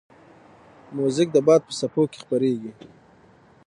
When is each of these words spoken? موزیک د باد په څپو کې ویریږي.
موزیک 0.97 1.27
د 1.33 1.37
باد 1.47 1.61
په 1.67 1.73
څپو 1.79 2.03
کې 2.11 2.21
ویریږي. 2.29 2.71